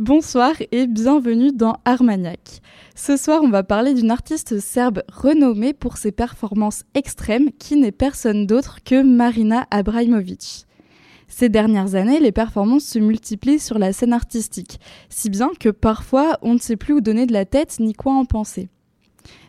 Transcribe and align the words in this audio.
Bonsoir 0.00 0.54
et 0.72 0.86
bienvenue 0.86 1.52
dans 1.52 1.76
Armagnac. 1.84 2.62
Ce 2.94 3.18
soir, 3.18 3.42
on 3.42 3.50
va 3.50 3.62
parler 3.62 3.92
d'une 3.92 4.10
artiste 4.10 4.58
serbe 4.58 5.02
renommée 5.12 5.74
pour 5.74 5.98
ses 5.98 6.10
performances 6.10 6.84
extrêmes 6.94 7.50
qui 7.58 7.76
n'est 7.76 7.92
personne 7.92 8.46
d'autre 8.46 8.78
que 8.82 9.02
Marina 9.02 9.66
Abraimovic. 9.70 10.64
Ces 11.28 11.50
dernières 11.50 11.96
années, 11.96 12.18
les 12.18 12.32
performances 12.32 12.84
se 12.84 12.98
multiplient 12.98 13.58
sur 13.58 13.78
la 13.78 13.92
scène 13.92 14.14
artistique, 14.14 14.80
si 15.10 15.28
bien 15.28 15.50
que 15.60 15.68
parfois 15.68 16.38
on 16.40 16.54
ne 16.54 16.58
sait 16.58 16.76
plus 16.76 16.94
où 16.94 17.02
donner 17.02 17.26
de 17.26 17.34
la 17.34 17.44
tête 17.44 17.76
ni 17.78 17.92
quoi 17.92 18.14
en 18.14 18.24
penser. 18.24 18.70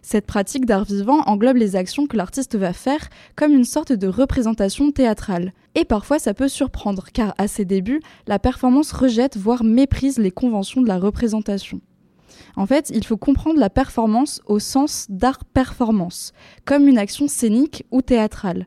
Cette 0.01 0.25
pratique 0.25 0.65
d'art 0.65 0.83
vivant 0.83 1.21
englobe 1.27 1.57
les 1.57 1.75
actions 1.75 2.07
que 2.07 2.17
l'artiste 2.17 2.55
va 2.55 2.73
faire 2.73 3.07
comme 3.35 3.53
une 3.53 3.65
sorte 3.65 3.93
de 3.93 4.07
représentation 4.07 4.91
théâtrale. 4.91 5.53
Et 5.75 5.85
parfois 5.85 6.19
ça 6.19 6.33
peut 6.33 6.47
surprendre, 6.47 7.05
car 7.13 7.35
à 7.37 7.47
ses 7.47 7.65
débuts, 7.65 8.01
la 8.27 8.39
performance 8.39 8.91
rejette, 8.91 9.37
voire 9.37 9.63
méprise 9.63 10.17
les 10.17 10.31
conventions 10.31 10.81
de 10.81 10.87
la 10.87 10.97
représentation. 10.97 11.81
En 12.55 12.65
fait, 12.65 12.89
il 12.93 13.05
faut 13.05 13.17
comprendre 13.17 13.59
la 13.59 13.69
performance 13.69 14.41
au 14.45 14.59
sens 14.59 15.05
d'art 15.09 15.45
performance, 15.45 16.33
comme 16.65 16.87
une 16.87 16.97
action 16.97 17.27
scénique 17.27 17.85
ou 17.91 18.01
théâtrale. 18.01 18.65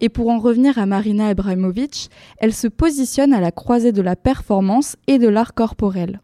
Et 0.00 0.08
pour 0.08 0.30
en 0.30 0.38
revenir 0.38 0.78
à 0.78 0.86
Marina 0.86 1.28
Abramovic, 1.28 2.10
elle 2.38 2.54
se 2.54 2.68
positionne 2.68 3.34
à 3.34 3.40
la 3.40 3.52
croisée 3.52 3.92
de 3.92 4.02
la 4.02 4.16
performance 4.16 4.96
et 5.06 5.18
de 5.18 5.28
l'art 5.28 5.54
corporel. 5.54 6.20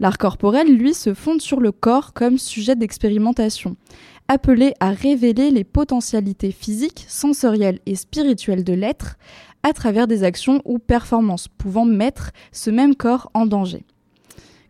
L'art 0.00 0.18
corporel, 0.18 0.68
lui, 0.76 0.94
se 0.94 1.12
fonde 1.12 1.40
sur 1.40 1.60
le 1.60 1.72
corps 1.72 2.12
comme 2.12 2.38
sujet 2.38 2.76
d'expérimentation, 2.76 3.76
appelé 4.28 4.74
à 4.78 4.90
révéler 4.90 5.50
les 5.50 5.64
potentialités 5.64 6.52
physiques, 6.52 7.04
sensorielles 7.08 7.80
et 7.86 7.96
spirituelles 7.96 8.64
de 8.64 8.74
l'être 8.74 9.16
à 9.62 9.72
travers 9.72 10.06
des 10.06 10.22
actions 10.22 10.62
ou 10.64 10.78
performances 10.78 11.48
pouvant 11.48 11.84
mettre 11.84 12.30
ce 12.52 12.70
même 12.70 12.94
corps 12.94 13.30
en 13.34 13.46
danger. 13.46 13.84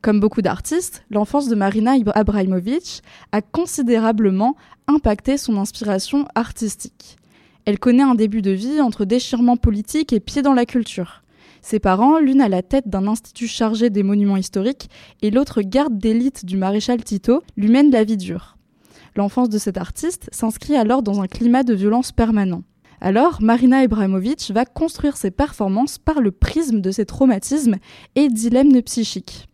Comme 0.00 0.20
beaucoup 0.20 0.42
d'artistes, 0.42 1.04
l'enfance 1.10 1.48
de 1.48 1.56
Marina 1.56 1.94
Abramovic 2.14 3.02
a 3.32 3.42
considérablement 3.42 4.56
impacté 4.86 5.36
son 5.36 5.56
inspiration 5.56 6.26
artistique. 6.34 7.16
Elle 7.64 7.78
connaît 7.78 8.02
un 8.02 8.14
début 8.14 8.40
de 8.40 8.52
vie 8.52 8.80
entre 8.80 9.04
déchirement 9.04 9.56
politique 9.56 10.12
et 10.12 10.20
pied 10.20 10.40
dans 10.40 10.54
la 10.54 10.64
culture. 10.64 11.22
Ses 11.62 11.78
parents, 11.78 12.18
l'une 12.18 12.40
à 12.40 12.48
la 12.48 12.62
tête 12.62 12.88
d'un 12.88 13.06
institut 13.06 13.48
chargé 13.48 13.90
des 13.90 14.02
monuments 14.02 14.36
historiques 14.36 14.88
et 15.22 15.30
l'autre 15.30 15.62
garde 15.62 15.98
d'élite 15.98 16.44
du 16.44 16.56
maréchal 16.56 17.02
Tito, 17.02 17.42
lui 17.56 17.68
mènent 17.68 17.90
la 17.90 18.04
vie 18.04 18.16
dure. 18.16 18.56
L'enfance 19.16 19.48
de 19.48 19.58
cet 19.58 19.76
artiste 19.76 20.28
s'inscrit 20.32 20.76
alors 20.76 21.02
dans 21.02 21.20
un 21.20 21.26
climat 21.26 21.62
de 21.62 21.74
violence 21.74 22.12
permanent. 22.12 22.62
Alors, 23.00 23.40
Marina 23.40 23.78
Abramovic 23.78 24.50
va 24.52 24.64
construire 24.64 25.16
ses 25.16 25.30
performances 25.30 25.98
par 25.98 26.20
le 26.20 26.32
prisme 26.32 26.80
de 26.80 26.90
ses 26.90 27.06
traumatismes 27.06 27.76
et 28.16 28.28
dilemmes 28.28 28.82
psychiques. 28.82 29.46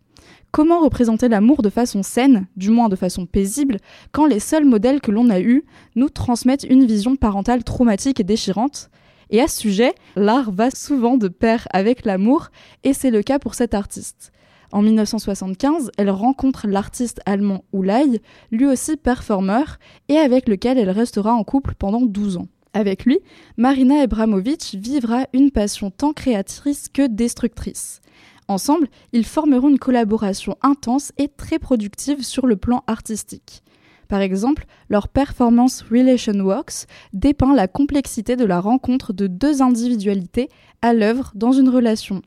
Comment 0.51 0.79
représenter 0.79 1.27
l'amour 1.27 1.61
de 1.61 1.69
façon 1.69 2.01
saine, 2.01 2.47
du 2.55 2.69
moins 2.69 2.89
de 2.89 2.95
façon 2.95 3.25
paisible, 3.25 3.77
quand 4.11 4.25
les 4.25 4.39
seuls 4.39 4.65
modèles 4.65 5.01
que 5.01 5.11
l'on 5.11 5.29
a 5.29 5.41
eus 5.41 5.65
nous 5.95 6.09
transmettent 6.09 6.65
une 6.69 6.85
vision 6.85 7.17
parentale 7.17 7.63
traumatique 7.63 8.19
et 8.19 8.23
déchirante? 8.23 8.89
Et 9.29 9.41
à 9.41 9.47
ce 9.47 9.59
sujet, 9.59 9.93
l'art 10.15 10.51
va 10.51 10.71
souvent 10.71 11.17
de 11.17 11.27
pair 11.27 11.67
avec 11.71 12.05
l'amour, 12.05 12.49
et 12.83 12.93
c'est 12.93 13.11
le 13.11 13.23
cas 13.23 13.39
pour 13.39 13.55
cette 13.55 13.73
artiste. 13.73 14.31
En 14.71 14.81
1975, 14.81 15.91
elle 15.97 16.09
rencontre 16.09 16.67
l'artiste 16.67 17.21
allemand 17.25 17.63
Ulay, 17.73 18.21
lui 18.51 18.65
aussi 18.65 18.97
performeur, 18.97 19.77
et 20.09 20.17
avec 20.17 20.49
lequel 20.49 20.77
elle 20.77 20.89
restera 20.89 21.33
en 21.33 21.43
couple 21.43 21.75
pendant 21.75 22.01
12 22.01 22.37
ans. 22.37 22.47
Avec 22.73 23.05
lui, 23.05 23.19
Marina 23.55 24.01
Abramovic 24.01 24.75
vivra 24.77 25.27
une 25.33 25.51
passion 25.51 25.91
tant 25.91 26.11
créatrice 26.11 26.89
que 26.89 27.07
destructrice. 27.07 28.01
Ensemble, 28.47 28.89
ils 29.13 29.25
formeront 29.25 29.69
une 29.69 29.79
collaboration 29.79 30.57
intense 30.61 31.13
et 31.17 31.29
très 31.29 31.57
productive 31.57 32.23
sur 32.23 32.45
le 32.45 32.57
plan 32.57 32.83
artistique. 32.85 33.63
Par 34.07 34.21
exemple, 34.21 34.65
leur 34.89 35.07
performance 35.07 35.81
Relation 35.81 36.39
Works 36.39 36.85
dépeint 37.13 37.55
la 37.55 37.67
complexité 37.67 38.35
de 38.35 38.45
la 38.45 38.59
rencontre 38.59 39.13
de 39.13 39.27
deux 39.27 39.61
individualités 39.61 40.49
à 40.81 40.93
l'œuvre 40.93 41.31
dans 41.35 41.51
une 41.51 41.69
relation. 41.69 42.21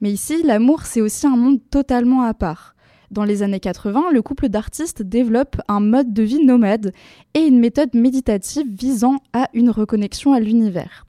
Mais 0.00 0.12
ici, 0.12 0.42
l'amour, 0.42 0.82
c'est 0.82 1.00
aussi 1.00 1.26
un 1.26 1.36
monde 1.36 1.60
totalement 1.70 2.22
à 2.22 2.34
part. 2.34 2.74
Dans 3.10 3.24
les 3.24 3.42
années 3.42 3.60
80, 3.60 4.10
le 4.10 4.22
couple 4.22 4.48
d'artistes 4.48 5.02
développe 5.02 5.60
un 5.68 5.80
mode 5.80 6.14
de 6.14 6.22
vie 6.22 6.44
nomade 6.44 6.92
et 7.34 7.40
une 7.40 7.58
méthode 7.58 7.94
méditative 7.94 8.66
visant 8.66 9.18
à 9.32 9.48
une 9.52 9.70
reconnexion 9.70 10.32
à 10.32 10.40
l'univers. 10.40 11.06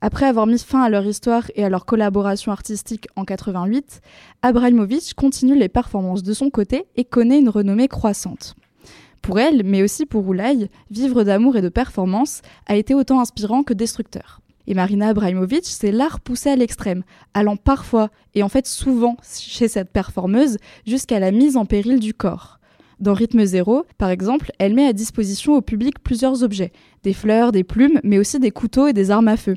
Après 0.00 0.26
avoir 0.26 0.46
mis 0.46 0.58
fin 0.58 0.82
à 0.82 0.88
leur 0.88 1.06
histoire 1.06 1.44
et 1.54 1.64
à 1.64 1.68
leur 1.68 1.86
collaboration 1.86 2.50
artistique 2.50 3.08
en 3.16 3.24
88, 3.24 4.00
Abramovich 4.42 5.14
continue 5.14 5.54
les 5.54 5.68
performances 5.68 6.22
de 6.22 6.32
son 6.32 6.50
côté 6.50 6.86
et 6.96 7.04
connaît 7.04 7.38
une 7.38 7.48
renommée 7.48 7.88
croissante. 7.88 8.54
Pour 9.24 9.38
elle, 9.38 9.62
mais 9.64 9.82
aussi 9.82 10.04
pour 10.04 10.28
Oulay, 10.28 10.68
vivre 10.90 11.24
d'amour 11.24 11.56
et 11.56 11.62
de 11.62 11.70
performance 11.70 12.42
a 12.66 12.76
été 12.76 12.92
autant 12.92 13.20
inspirant 13.20 13.62
que 13.62 13.72
destructeur. 13.72 14.42
Et 14.66 14.74
Marina 14.74 15.08
Abramovic, 15.08 15.64
c'est 15.64 15.92
l'art 15.92 16.20
poussé 16.20 16.50
à 16.50 16.56
l'extrême, 16.56 17.04
allant 17.32 17.56
parfois, 17.56 18.10
et 18.34 18.42
en 18.42 18.50
fait 18.50 18.66
souvent 18.66 19.16
chez 19.22 19.66
cette 19.66 19.90
performeuse, 19.90 20.58
jusqu'à 20.86 21.20
la 21.20 21.30
mise 21.30 21.56
en 21.56 21.64
péril 21.64 22.00
du 22.00 22.12
corps. 22.12 22.60
Dans 23.00 23.14
Rythme 23.14 23.46
Zéro, 23.46 23.86
par 23.96 24.10
exemple, 24.10 24.52
elle 24.58 24.74
met 24.74 24.86
à 24.86 24.92
disposition 24.92 25.54
au 25.54 25.62
public 25.62 26.00
plusieurs 26.00 26.42
objets, 26.42 26.72
des 27.02 27.14
fleurs, 27.14 27.50
des 27.50 27.64
plumes, 27.64 28.00
mais 28.04 28.18
aussi 28.18 28.38
des 28.38 28.50
couteaux 28.50 28.88
et 28.88 28.92
des 28.92 29.10
armes 29.10 29.28
à 29.28 29.38
feu. 29.38 29.56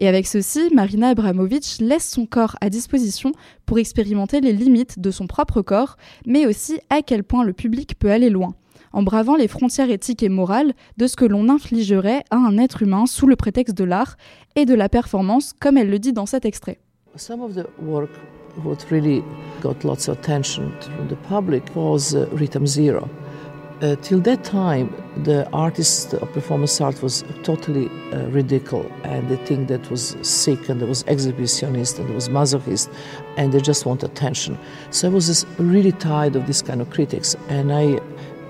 Et 0.00 0.08
avec 0.08 0.26
ceci, 0.26 0.74
Marina 0.74 1.10
Abramovic 1.10 1.76
laisse 1.78 2.10
son 2.10 2.26
corps 2.26 2.56
à 2.60 2.68
disposition 2.68 3.30
pour 3.64 3.78
expérimenter 3.78 4.40
les 4.40 4.52
limites 4.52 4.98
de 4.98 5.12
son 5.12 5.28
propre 5.28 5.62
corps, 5.62 5.98
mais 6.26 6.46
aussi 6.46 6.80
à 6.90 7.00
quel 7.00 7.22
point 7.22 7.44
le 7.44 7.52
public 7.52 7.96
peut 7.96 8.10
aller 8.10 8.28
loin, 8.28 8.56
en 8.94 9.02
bravant 9.02 9.36
les 9.36 9.48
frontières 9.48 9.90
éthiques 9.90 10.22
et 10.22 10.28
morales 10.28 10.72
de 10.96 11.06
ce 11.06 11.16
que 11.16 11.24
l'on 11.24 11.48
infligerait 11.48 12.24
à 12.30 12.36
un 12.36 12.56
être 12.56 12.82
humain 12.82 13.06
sous 13.06 13.26
le 13.26 13.36
prétexte 13.36 13.76
de 13.76 13.84
l'art 13.84 14.16
et 14.56 14.64
de 14.64 14.74
la 14.74 14.88
performance, 14.88 15.52
comme 15.60 15.76
elle 15.76 15.90
le 15.90 15.98
dit 15.98 16.12
dans 16.12 16.26
cet 16.26 16.44
extrait. 16.44 16.78
Some 17.16 17.42
of 17.42 17.54
the 17.54 17.66
work 17.82 18.10
what 18.62 18.78
really 18.90 19.22
got 19.60 19.84
lots 19.84 20.08
of 20.08 20.18
attention 20.18 20.72
from 20.80 21.08
the 21.08 21.16
public 21.28 21.64
was 21.74 22.14
uh, 22.14 22.28
Rhythm 22.32 22.66
Zero. 22.66 23.08
Uh, 23.82 23.96
till 23.96 24.20
that 24.20 24.44
time, 24.44 24.94
the 25.24 25.46
artist 25.52 26.14
of 26.14 26.32
performance 26.32 26.80
art 26.80 27.02
was 27.02 27.24
totally 27.42 27.88
uh, 28.12 28.18
and 29.04 29.28
they 29.28 29.36
think 29.44 29.68
that 29.68 29.90
was 29.90 30.16
sick, 30.22 30.68
and 30.68 30.80
there 30.80 30.88
was 30.88 31.02
exhibitionist, 31.04 31.98
and 31.98 32.08
there 32.08 32.14
was 32.14 32.28
masochist, 32.28 32.88
and 33.36 33.52
they 33.52 33.60
just 33.60 33.84
want 33.84 34.04
attention. 34.04 34.56
So 34.90 35.08
I 35.08 35.10
was 35.10 35.44
really 35.58 35.92
tired 35.92 36.36
of 36.36 36.46
this 36.46 36.62
kind 36.62 36.80
of 36.80 36.88
critics, 36.90 37.36
and 37.48 37.72
I 37.72 37.98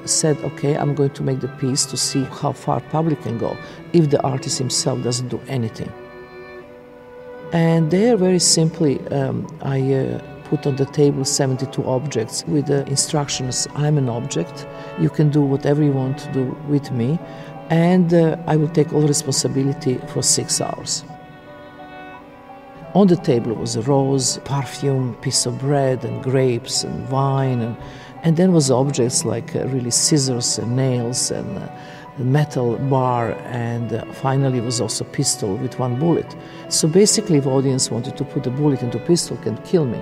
said, 0.04 0.37
okay, 0.38 0.76
I'm 0.76 0.94
going 0.94 1.10
to 1.10 1.22
make 1.22 1.41
the 1.41 1.48
piece 1.48 1.84
to 1.87 1.97
see 1.97 2.25
how 2.25 2.53
far 2.53 2.81
public 2.81 3.22
can 3.22 3.38
go 3.38 3.56
if 3.92 4.10
the 4.10 4.22
artist 4.22 4.59
himself 4.59 5.03
doesn't 5.03 5.28
do 5.28 5.41
anything. 5.48 5.92
And 7.53 7.91
there, 7.91 8.16
very 8.16 8.41
simply, 8.41 9.00
um, 9.09 9.47
I 9.62 9.92
uh, 9.92 10.19
put 10.44 10.66
on 10.66 10.76
the 10.76 10.87
table 10.87 11.25
72 11.25 11.84
objects 11.84 12.44
with 12.47 12.66
the 12.66 12.87
instructions 12.87 13.66
I'm 13.75 13.98
an 13.98 14.09
object, 14.09 14.66
you 15.00 15.09
can 15.09 15.31
do 15.31 15.41
whatever 15.41 15.82
you 15.82 15.92
want 15.92 16.19
to 16.19 16.32
do 16.32 16.56
with 16.69 16.91
me, 16.91 17.19
and 17.71 18.12
uh, 18.12 18.36
I 18.47 18.56
will 18.56 18.69
take 18.69 18.92
all 18.92 19.06
responsibility 19.06 19.98
for 20.09 20.22
six 20.22 20.60
hours. 20.60 21.04
On 22.94 23.09
the 23.09 23.16
table 23.16 23.54
was 23.54 23.75
a 23.75 23.82
rose, 23.82 24.38
perfume, 24.44 25.16
piece 25.16 25.47
of 25.47 25.59
bread, 25.59 26.04
and 26.04 26.22
grapes, 26.22 26.84
and 26.84 27.09
wine, 27.09 27.60
and, 27.60 27.76
and 28.24 28.38
then 28.38 28.52
was 28.52 28.70
objects 28.70 29.24
like 29.24 29.54
uh, 29.54 29.66
really 29.68 29.90
scissors 29.90 30.58
and 30.58 30.74
nails 30.74 31.30
and 31.30 31.58
uh, 31.58 31.68
metal 32.18 32.76
bar, 32.88 33.32
and 33.44 33.92
uh, 33.92 34.04
finally 34.12 34.60
was 34.60 34.80
also 34.80 35.04
pistol 35.04 35.56
with 35.56 35.78
one 35.78 35.98
bullet. 35.98 36.34
So 36.68 36.88
basically, 36.88 37.38
if 37.38 37.46
audience 37.46 37.90
wanted 37.90 38.16
to 38.16 38.24
put 38.24 38.46
a 38.46 38.50
bullet 38.50 38.82
into 38.82 38.98
pistol, 38.98 39.36
can 39.36 39.58
kill 39.58 39.84
me. 39.84 40.00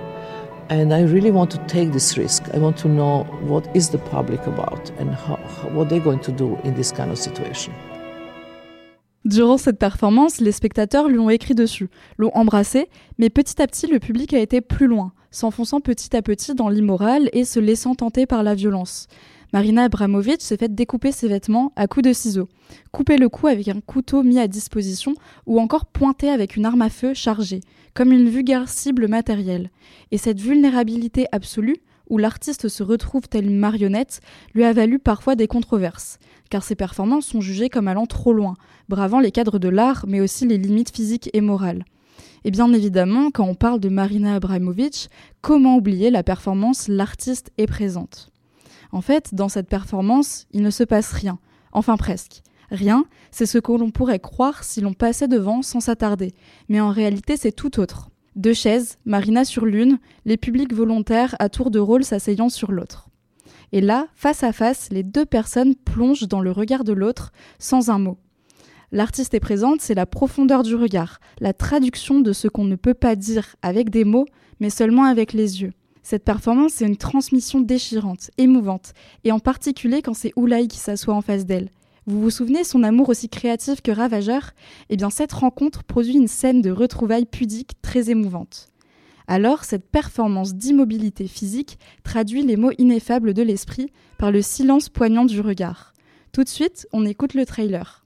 And 0.69 0.93
I 0.93 1.01
really 1.01 1.31
want 1.31 1.51
to 1.51 1.57
take 1.67 1.91
this 1.91 2.17
risk. 2.17 2.43
I 2.53 2.57
want 2.57 2.77
to 2.77 2.87
know 2.87 3.23
what 3.41 3.67
is 3.75 3.89
the 3.89 3.97
public 3.97 4.47
about 4.47 4.89
and 4.91 5.13
how, 5.13 5.35
what 5.73 5.89
they're 5.89 5.99
going 5.99 6.21
to 6.21 6.31
do 6.31 6.55
in 6.63 6.75
this 6.75 6.91
kind 6.91 7.11
of 7.11 7.17
situation. 7.17 7.73
Durant 9.25 9.57
cette 9.57 9.79
performance, 9.79 10.41
les 10.41 10.51
spectateurs 10.51 11.07
lui 11.07 11.17
ont 11.17 11.29
écrit 11.29 11.55
dessus, 11.55 11.89
l'ont 12.17 12.31
embrassé, 12.33 12.89
mais 13.17 13.29
petit 13.29 13.61
à 13.61 13.67
petit, 13.67 13.87
le 13.87 13.99
public 13.99 14.33
a 14.33 14.39
été 14.39 14.59
plus 14.59 14.87
loin, 14.87 15.13
s'enfonçant 15.31 15.79
petit 15.79 16.15
à 16.15 16.21
petit 16.21 16.55
dans 16.55 16.67
l'immoral 16.67 17.29
et 17.31 17.45
se 17.45 17.59
laissant 17.61 17.95
tenter 17.95 18.25
par 18.25 18.43
la 18.43 18.53
violence. 18.53 19.07
Marina 19.53 19.83
Abramovic 19.83 20.41
s'est 20.41 20.57
fait 20.57 20.73
découper 20.73 21.11
ses 21.11 21.27
vêtements 21.27 21.71
à 21.75 21.87
coups 21.87 22.05
de 22.05 22.11
ciseaux, 22.11 22.49
couper 22.91 23.17
le 23.17 23.29
cou 23.29 23.47
avec 23.47 23.67
un 23.69 23.79
couteau 23.79 24.23
mis 24.23 24.39
à 24.39 24.47
disposition 24.47 25.13
ou 25.45 25.59
encore 25.59 25.85
pointer 25.85 26.29
avec 26.29 26.57
une 26.57 26.65
arme 26.65 26.81
à 26.81 26.89
feu 26.89 27.13
chargée, 27.13 27.61
comme 27.93 28.11
une 28.11 28.27
vulgaire 28.27 28.67
cible 28.67 29.07
matérielle. 29.07 29.69
Et 30.11 30.17
cette 30.17 30.39
vulnérabilité 30.39 31.27
absolue, 31.31 31.77
où 32.09 32.17
l'artiste 32.17 32.67
se 32.67 32.83
retrouve 32.83 33.27
telle 33.27 33.49
marionnette, 33.49 34.21
lui 34.53 34.63
a 34.63 34.73
valu 34.73 34.99
parfois 34.99 35.35
des 35.35 35.47
controverses, 35.47 36.19
car 36.49 36.63
ses 36.63 36.75
performances 36.75 37.25
sont 37.25 37.41
jugées 37.41 37.69
comme 37.69 37.87
allant 37.87 38.05
trop 38.05 38.33
loin, 38.33 38.55
bravant 38.89 39.19
les 39.19 39.31
cadres 39.31 39.59
de 39.59 39.69
l'art 39.69 40.05
mais 40.07 40.21
aussi 40.21 40.47
les 40.47 40.57
limites 40.57 40.95
physiques 40.95 41.29
et 41.33 41.41
morales. 41.41 41.85
Et 42.45 42.51
bien 42.51 42.71
évidemment, 42.73 43.31
quand 43.31 43.47
on 43.47 43.55
parle 43.55 43.79
de 43.79 43.89
Marina 43.89 44.35
Abramovic, 44.35 45.09
comment 45.41 45.77
oublier 45.77 46.09
la 46.09 46.23
performance 46.23 46.87
L'artiste 46.87 47.51
est 47.57 47.67
présente? 47.67 48.29
En 48.91 49.01
fait, 49.01 49.33
dans 49.33 49.49
cette 49.49 49.69
performance, 49.69 50.45
il 50.51 50.61
ne 50.61 50.69
se 50.69 50.83
passe 50.83 51.13
rien, 51.13 51.39
enfin 51.71 51.97
presque. 51.97 52.43
Rien, 52.69 53.05
c'est 53.31 53.45
ce 53.45 53.57
que 53.57 53.71
l'on 53.71 53.91
pourrait 53.91 54.19
croire 54.19 54.63
si 54.63 54.81
l'on 54.81 54.93
passait 54.93 55.27
devant 55.27 55.61
sans 55.61 55.79
s'attarder, 55.79 56.33
mais 56.69 56.81
en 56.81 56.89
réalité 56.89 57.37
c'est 57.37 57.51
tout 57.51 57.79
autre. 57.79 58.09
Deux 58.35 58.53
chaises, 58.53 58.97
Marina 59.05 59.45
sur 59.45 59.65
l'une, 59.65 59.99
les 60.25 60.37
publics 60.37 60.73
volontaires 60.73 61.35
à 61.37 61.49
tour 61.49 61.69
de 61.69 61.79
rôle 61.79 62.03
s'asseyant 62.03 62.49
sur 62.49 62.71
l'autre. 62.71 63.09
Et 63.71 63.81
là, 63.81 64.07
face 64.15 64.43
à 64.43 64.51
face, 64.51 64.89
les 64.91 65.03
deux 65.03 65.25
personnes 65.25 65.75
plongent 65.75 66.27
dans 66.27 66.41
le 66.41 66.51
regard 66.51 66.83
de 66.83 66.93
l'autre 66.93 67.31
sans 67.59 67.91
un 67.91 67.99
mot. 67.99 68.17
L'artiste 68.91 69.33
est 69.35 69.39
présente, 69.39 69.81
c'est 69.81 69.93
la 69.93 70.05
profondeur 70.05 70.63
du 70.63 70.75
regard, 70.75 71.19
la 71.39 71.53
traduction 71.53 72.21
de 72.21 72.33
ce 72.33 72.47
qu'on 72.47 72.65
ne 72.65 72.75
peut 72.75 72.93
pas 72.93 73.15
dire 73.15 73.55
avec 73.61 73.89
des 73.89 74.03
mots, 74.03 74.25
mais 74.59 74.69
seulement 74.69 75.03
avec 75.03 75.33
les 75.33 75.61
yeux. 75.61 75.73
Cette 76.01 76.23
performance 76.23 76.81
est 76.81 76.87
une 76.87 76.97
transmission 76.97 77.61
déchirante, 77.61 78.31
émouvante, 78.37 78.93
et 79.23 79.31
en 79.31 79.39
particulier 79.39 80.01
quand 80.01 80.13
c'est 80.13 80.33
Oulai 80.35 80.67
qui 80.67 80.77
s'assoit 80.77 81.13
en 81.13 81.21
face 81.21 81.45
d'elle. 81.45 81.69
Vous 82.05 82.21
vous 82.21 82.29
souvenez 82.29 82.65
son 82.65 82.83
amour 82.83 83.07
aussi 83.07 83.29
créatif 83.29 83.81
que 83.81 83.91
ravageur? 83.91 84.51
Eh 84.89 84.97
bien 84.97 85.09
cette 85.09 85.31
rencontre 85.31 85.83
produit 85.83 86.15
une 86.15 86.27
scène 86.27 86.61
de 86.61 86.69
retrouvailles 86.69 87.25
pudiques 87.25 87.81
très 87.81 88.09
émouvante. 88.09 88.67
Alors 89.25 89.63
cette 89.63 89.89
performance 89.89 90.53
d'immobilité 90.53 91.27
physique 91.27 91.79
traduit 92.03 92.43
les 92.43 92.57
mots 92.57 92.73
ineffables 92.77 93.33
de 93.33 93.41
l'esprit 93.41 93.89
par 94.17 94.31
le 94.31 94.41
silence 94.41 94.89
poignant 94.89 95.23
du 95.23 95.39
regard. 95.39 95.93
Tout 96.33 96.43
de 96.43 96.49
suite, 96.49 96.87
on 96.91 97.05
écoute 97.05 97.35
le 97.35 97.45
trailer. 97.45 98.03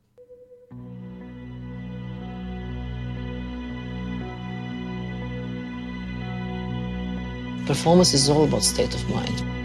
Performance 7.66 8.14
is 8.14 8.30
all 8.30 8.44
about 8.44 8.62
state 8.62 8.94
of 8.94 9.04
mind. 9.10 9.57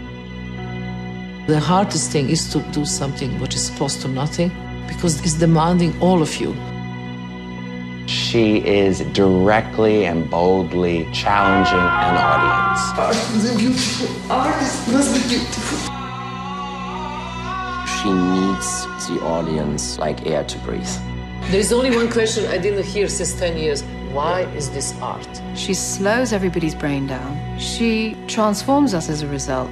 The 1.45 1.59
hardest 1.59 2.09
thing 2.11 2.29
is 2.29 2.49
to 2.53 2.59
do 2.71 2.85
something 2.85 3.37
which 3.41 3.53
is 3.53 3.69
close 3.71 3.97
to 4.03 4.07
nothing 4.07 4.49
because 4.87 5.19
it's 5.19 5.33
demanding 5.33 5.93
all 6.01 6.21
of 6.21 6.33
you. 6.37 6.55
She 8.07 8.65
is 8.65 9.01
directly 9.11 10.05
and 10.05 10.29
boldly 10.29 11.05
challenging 11.11 11.85
an 12.07 12.15
audience. 12.31 12.81
Art 12.97 13.35
is 13.35 13.53
a 13.53 13.57
beautiful. 13.57 14.31
Art 14.31 14.55
must 14.87 15.13
be 15.15 15.35
beautiful. 15.35 15.79
She 17.97 18.13
needs 18.13 18.85
the 19.09 19.19
audience 19.25 19.99
like 19.99 20.25
air 20.25 20.45
to 20.45 20.57
breathe. 20.59 20.95
There 21.51 21.59
is 21.59 21.73
only 21.73 21.93
one 21.93 22.09
question 22.09 22.45
I 22.45 22.57
didn't 22.57 22.85
hear 22.85 23.09
since 23.09 23.33
10 23.37 23.57
years. 23.57 23.83
Why 24.13 24.43
is 24.55 24.69
this 24.69 24.93
art? 25.01 25.41
She 25.55 25.73
slows 25.73 26.31
everybody's 26.31 26.73
brain 26.73 27.05
down. 27.05 27.59
She 27.59 28.15
transforms 28.27 28.93
us 28.93 29.09
as 29.09 29.23
a 29.23 29.27
result. 29.27 29.69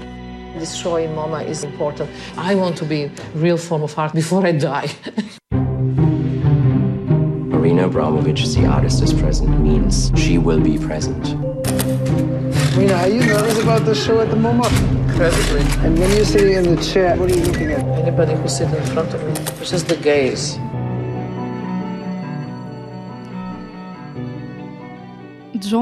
This 0.56 0.76
show 0.76 0.98
in 0.98 1.12
MoMA 1.12 1.48
is 1.48 1.64
important. 1.64 2.10
I 2.38 2.56
want 2.56 2.78
to 2.78 2.86
be 2.86 3.04
a 3.04 3.12
real 3.34 3.58
form 3.58 3.84
of 3.84 3.98
art 3.98 4.14
before 4.14 4.46
I 4.46 4.52
die. 4.52 4.90
Marina 7.52 7.88
Abramovic, 7.88 8.54
the 8.56 8.66
artist 8.66 9.02
is 9.02 9.14
present, 9.14 9.62
means 9.62 10.12
she 10.16 10.38
will 10.38 10.60
be 10.60 10.78
present. 10.78 11.36
Marina, 12.76 12.94
are 12.96 13.08
you 13.08 13.22
nervous 13.22 13.60
about 13.62 13.86
the 13.86 13.96
show 13.96 14.20
at 14.20 14.30
the 14.30 14.36
moment? 14.36 14.72
Incredibly. 15.10 15.62
And 15.86 15.98
when 15.98 16.10
you're 16.12 16.26
sitting 16.26 16.54
in 16.54 16.76
the 16.76 16.82
chair, 16.84 17.16
what 17.16 17.32
are 17.32 17.36
you 17.36 17.44
looking 17.44 17.72
at? 17.72 17.86
Anybody 18.00 18.34
who 18.34 18.48
sits 18.48 18.74
in 18.74 18.84
front 18.94 19.14
of 19.14 19.24
me, 19.24 19.32
it's 19.62 19.70
just 19.70 19.88
the 19.88 19.96
gaze. 19.96 20.58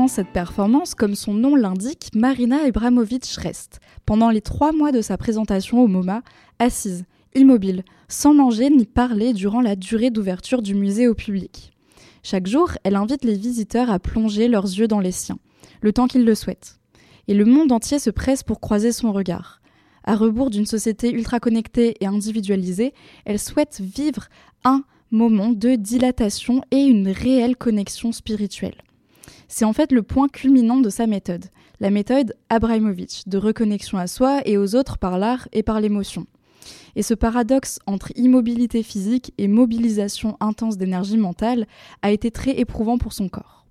Cette 0.08 0.34
performance, 0.34 0.94
comme 0.94 1.16
son 1.16 1.34
nom 1.34 1.56
l'indique, 1.56 2.10
Marina 2.14 2.58
Abramovic 2.66 3.26
reste, 3.38 3.80
pendant 4.06 4.30
les 4.30 4.42
trois 4.42 4.74
mois 4.74 4.92
de 4.92 5.02
sa 5.02 5.18
présentation 5.18 5.81
au 5.81 5.88
MoMA, 5.88 6.22
assise, 6.60 7.06
immobile, 7.34 7.84
sans 8.10 8.34
manger 8.34 8.70
ni 8.70 8.86
parler 8.86 9.31
durant 9.31 9.62
la 9.62 9.78
durée 9.78 10.10
d'ouverture 10.10 10.62
du 10.62 10.76
musée 10.76 11.08
au 11.08 11.16
public. 11.16 11.72
Chaque 12.24 12.46
jour, 12.46 12.72
elle 12.84 12.98
invite 12.98 13.24
les 13.24 13.36
visiteurs 13.36 13.90
à 13.90 14.00
plonger 14.00 14.50
leurs 14.50 14.66
yeux 14.66 14.90
dans 14.90 15.00
les 15.00 15.14
siens, 15.14 15.40
le 15.81 15.94
temps 15.94 16.08
qu'ils 16.08 16.26
le 16.26 16.36
souhaitent. 16.36 16.80
Et 17.30 17.34
le 17.34 17.46
monde 17.46 17.72
entier 17.72 18.00
se 18.00 18.10
presse 18.10 18.44
pour 18.44 18.60
croiser 18.60 18.92
son 18.92 19.14
regard. 19.14 19.62
À 20.04 20.16
rebours 20.16 20.50
d'une 20.50 20.66
société 20.66 21.10
ultra 21.12 21.40
connectée 21.40 21.96
et 22.02 22.06
individualisée, 22.06 22.94
elle 23.24 23.40
souhaite 23.40 23.80
vivre 23.81 24.28
un 24.66 24.84
moment 25.10 25.50
de 25.50 25.76
dilatation 25.76 26.64
et 26.70 26.81
une 26.81 27.08
réelle 27.08 27.56
connexion 27.56 28.12
spirituelle. 28.12 28.84
C'est 29.51 29.66
en 29.66 29.74
fait 29.74 29.92
le 29.92 30.04
point 30.04 30.30
culminant 30.30 30.78
de 30.78 30.90
sa 30.90 31.07
méthode, 31.07 31.46
la 31.80 31.90
méthode 31.90 32.36
Abramovich, 32.50 33.28
de 33.28 33.40
reconnexion 33.40 33.98
à 33.98 34.06
soi 34.06 34.42
et 34.46 34.57
aux 34.57 34.75
autres 34.75 35.00
par 35.00 35.18
l'art 35.18 35.48
et 35.51 35.63
par 35.63 35.81
l'émotion. 35.81 36.28
Et 36.96 37.01
ce 37.01 37.16
paradoxe 37.16 37.80
entre 37.88 38.12
immobilité 38.16 38.84
physique 38.84 39.34
et 39.40 39.48
mobilisation 39.48 40.38
intense 40.40 40.78
d'énergie 40.78 41.18
mentale 41.18 41.66
a 42.04 42.12
été 42.12 42.30
très 42.30 42.60
éprouvant 42.60 43.00
pour 43.00 43.12
son 43.12 43.28
corps. 43.28 43.66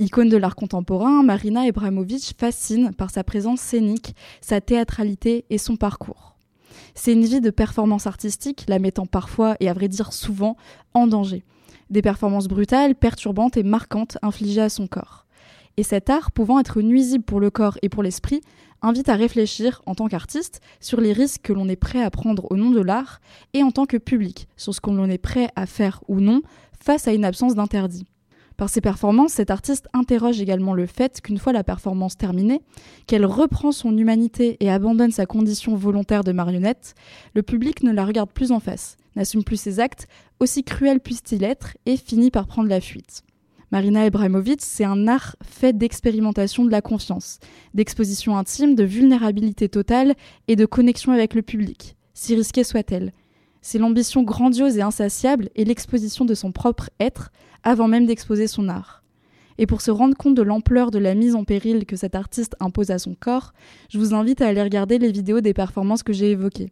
Icône 0.00 0.28
de 0.28 0.36
l'art 0.36 0.56
contemporain, 0.56 1.22
Marina 1.22 1.62
Abramovic 1.62 2.34
fascine 2.36 2.92
par 2.92 3.10
sa 3.10 3.22
présence 3.22 3.60
scénique, 3.60 4.16
sa 4.40 4.60
théâtralité 4.60 5.44
et 5.48 5.58
son 5.58 5.76
parcours. 5.76 6.36
C'est 6.96 7.12
une 7.12 7.24
vie 7.24 7.40
de 7.40 7.50
performance 7.50 8.08
artistique, 8.08 8.64
la 8.66 8.80
mettant 8.80 9.06
parfois, 9.06 9.56
et 9.60 9.68
à 9.68 9.74
vrai 9.74 9.86
dire 9.86 10.12
souvent, 10.12 10.56
en 10.92 11.06
danger. 11.06 11.44
Des 11.90 12.02
performances 12.02 12.48
brutales, 12.48 12.94
perturbantes 12.94 13.56
et 13.56 13.62
marquantes 13.62 14.18
infligées 14.22 14.60
à 14.60 14.68
son 14.68 14.86
corps. 14.86 15.26
Et 15.76 15.82
cet 15.82 16.10
art, 16.10 16.32
pouvant 16.32 16.58
être 16.58 16.82
nuisible 16.82 17.24
pour 17.24 17.40
le 17.40 17.50
corps 17.50 17.78
et 17.82 17.88
pour 17.88 18.02
l'esprit, 18.02 18.40
invite 18.82 19.08
à 19.08 19.14
réfléchir, 19.14 19.80
en 19.86 19.94
tant 19.94 20.08
qu'artiste, 20.08 20.60
sur 20.80 21.00
les 21.00 21.12
risques 21.12 21.42
que 21.42 21.52
l'on 21.52 21.68
est 21.68 21.76
prêt 21.76 22.02
à 22.02 22.10
prendre 22.10 22.50
au 22.50 22.56
nom 22.56 22.70
de 22.70 22.80
l'art, 22.80 23.20
et 23.54 23.62
en 23.62 23.70
tant 23.70 23.86
que 23.86 23.96
public, 23.96 24.48
sur 24.56 24.74
ce 24.74 24.80
qu'on 24.80 25.08
est 25.08 25.18
prêt 25.18 25.50
à 25.56 25.66
faire 25.66 26.02
ou 26.08 26.20
non 26.20 26.42
face 26.80 27.08
à 27.08 27.12
une 27.12 27.24
absence 27.24 27.54
d'interdit. 27.54 28.06
Par 28.58 28.68
ses 28.68 28.80
performances, 28.80 29.34
cet 29.34 29.52
artiste 29.52 29.86
interroge 29.92 30.40
également 30.40 30.74
le 30.74 30.86
fait 30.86 31.20
qu'une 31.20 31.38
fois 31.38 31.52
la 31.52 31.62
performance 31.62 32.16
terminée, 32.16 32.60
qu'elle 33.06 33.24
reprend 33.24 33.70
son 33.70 33.96
humanité 33.96 34.56
et 34.58 34.68
abandonne 34.68 35.12
sa 35.12 35.26
condition 35.26 35.76
volontaire 35.76 36.24
de 36.24 36.32
marionnette, 36.32 36.96
le 37.34 37.44
public 37.44 37.84
ne 37.84 37.92
la 37.92 38.04
regarde 38.04 38.32
plus 38.32 38.50
en 38.50 38.58
face, 38.58 38.96
n'assume 39.14 39.44
plus 39.44 39.60
ses 39.60 39.78
actes, 39.78 40.08
aussi 40.40 40.64
cruels 40.64 40.98
puissent-ils 40.98 41.44
être, 41.44 41.76
et 41.86 41.96
finit 41.96 42.32
par 42.32 42.48
prendre 42.48 42.68
la 42.68 42.80
fuite. 42.80 43.22
Marina 43.70 44.02
Abramovic, 44.02 44.60
c'est 44.60 44.82
un 44.82 45.06
art 45.06 45.36
fait 45.44 45.78
d'expérimentation 45.78 46.64
de 46.64 46.72
la 46.72 46.82
confiance, 46.82 47.38
d'exposition 47.74 48.36
intime, 48.36 48.74
de 48.74 48.82
vulnérabilité 48.82 49.68
totale 49.68 50.16
et 50.48 50.56
de 50.56 50.66
connexion 50.66 51.12
avec 51.12 51.34
le 51.34 51.42
public, 51.42 51.96
si 52.12 52.34
risquée 52.34 52.64
soit-elle. 52.64 53.12
C'est 53.60 53.78
l'ambition 53.78 54.22
grandiose 54.22 54.78
et 54.78 54.82
insatiable 54.82 55.50
et 55.56 55.64
l'exposition 55.64 56.24
de 56.24 56.34
son 56.34 56.52
propre 56.52 56.90
être 57.00 57.30
avant 57.62 57.88
même 57.88 58.06
d'exposer 58.06 58.46
son 58.46 58.68
art. 58.68 59.02
Et 59.58 59.66
pour 59.66 59.80
se 59.80 59.90
rendre 59.90 60.16
compte 60.16 60.36
de 60.36 60.42
l'ampleur 60.42 60.90
de 60.90 60.98
la 60.98 61.14
mise 61.14 61.34
en 61.34 61.44
péril 61.44 61.84
que 61.84 61.96
cet 61.96 62.14
artiste 62.14 62.54
impose 62.60 62.90
à 62.90 62.98
son 62.98 63.14
corps, 63.18 63.52
je 63.90 63.98
vous 63.98 64.14
invite 64.14 64.40
à 64.40 64.46
aller 64.46 64.62
regarder 64.62 64.98
les 64.98 65.10
vidéos 65.10 65.40
des 65.40 65.54
performances 65.54 66.04
que 66.04 66.12
j'ai 66.12 66.30
évoquées. 66.30 66.70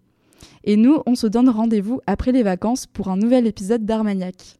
Et 0.64 0.76
nous, 0.76 1.02
on 1.06 1.14
se 1.14 1.26
donne 1.26 1.48
rendez-vous 1.48 2.00
après 2.06 2.32
les 2.32 2.42
vacances 2.42 2.86
pour 2.86 3.08
un 3.08 3.16
nouvel 3.16 3.46
épisode 3.46 3.84
d'Armagnac. 3.84 4.58